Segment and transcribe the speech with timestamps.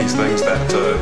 [0.00, 1.00] uh.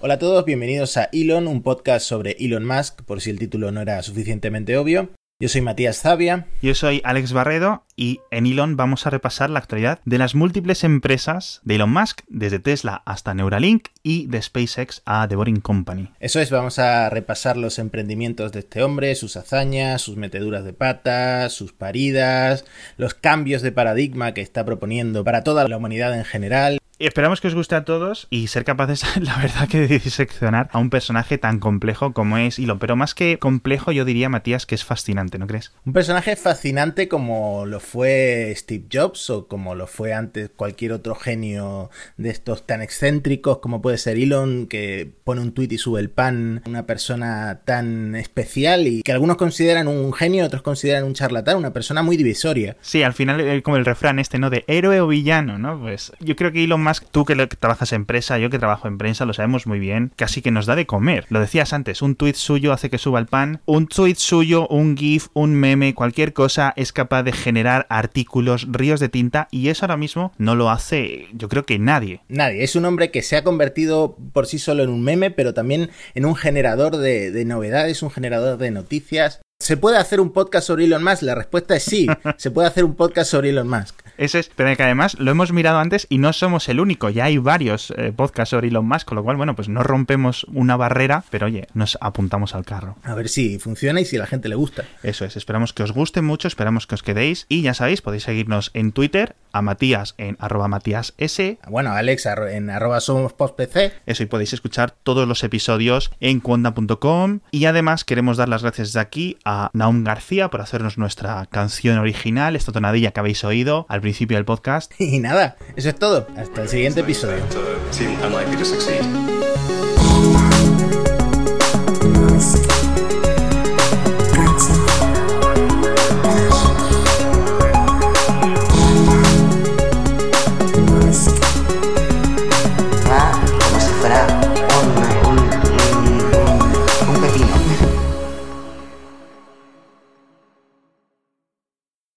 [0.00, 3.70] Hola a todos, bienvenidos a Elon, un podcast sobre Elon Musk, por si el título
[3.70, 5.10] no era suficientemente obvio.
[5.42, 6.46] Yo soy Matías Zavia.
[6.62, 10.84] Yo soy Alex Barredo y en Elon vamos a repasar la actualidad de las múltiples
[10.84, 16.10] empresas de Elon Musk, desde Tesla hasta Neuralink y de SpaceX a The Boring Company.
[16.20, 20.74] Eso es, vamos a repasar los emprendimientos de este hombre, sus hazañas, sus meteduras de
[20.74, 22.64] patas, sus paridas,
[22.96, 26.78] los cambios de paradigma que está proponiendo para toda la humanidad en general.
[27.04, 30.78] Esperamos que os guste a todos y ser capaces, la verdad, que de diseccionar a
[30.78, 32.78] un personaje tan complejo como es Elon.
[32.78, 35.72] Pero más que complejo, yo diría, Matías, que es fascinante, ¿no crees?
[35.84, 41.16] Un personaje fascinante como lo fue Steve Jobs o como lo fue antes cualquier otro
[41.16, 45.98] genio de estos tan excéntricos como puede ser Elon, que pone un tweet y sube
[45.98, 46.62] el pan.
[46.66, 51.72] Una persona tan especial y que algunos consideran un genio, otros consideran un charlatán, una
[51.72, 52.76] persona muy divisoria.
[52.80, 54.50] Sí, al final, eh, como el refrán este, ¿no?
[54.50, 55.80] De héroe o villano, ¿no?
[55.80, 58.98] Pues yo creo que Elon más tú que trabajas en prensa, yo que trabajo en
[58.98, 61.26] prensa, lo sabemos muy bien, casi que nos da de comer.
[61.28, 64.96] Lo decías antes, un tuit suyo hace que suba el pan, un tuit suyo, un
[64.96, 69.84] GIF, un meme, cualquier cosa es capaz de generar artículos, ríos de tinta y eso
[69.84, 72.20] ahora mismo no lo hace, yo creo que nadie.
[72.28, 75.54] Nadie, es un hombre que se ha convertido por sí solo en un meme, pero
[75.54, 79.40] también en un generador de, de novedades, un generador de noticias.
[79.62, 81.22] ¿Se puede hacer un podcast sobre Elon Musk?
[81.22, 84.01] La respuesta es sí, se puede hacer un podcast sobre Elon Musk.
[84.16, 87.24] Ese es, pero que además lo hemos mirado antes y no somos el único, ya
[87.24, 90.76] hay varios eh, podcasts sobre Elon Musk, con lo cual, bueno, pues no rompemos una
[90.76, 92.96] barrera, pero oye, nos apuntamos al carro.
[93.02, 94.84] A ver si funciona y si a la gente le gusta.
[95.02, 98.24] Eso es, esperamos que os guste mucho, esperamos que os quedéis y ya sabéis, podéis
[98.24, 101.58] seguirnos en Twitter, a Matías en arroba Matías S.
[101.68, 103.92] Bueno, Alex en arroba somos postpc.
[104.06, 108.92] Eso, y podéis escuchar todos los episodios en cuonda.com y además queremos dar las gracias
[108.92, 113.86] de aquí a Naum García por hacernos nuestra canción original, esta tonadilla que habéis oído
[113.88, 114.92] al principio del podcast.
[115.12, 116.26] Y nada, eso es todo.
[116.36, 117.42] Hasta el siguiente episodio.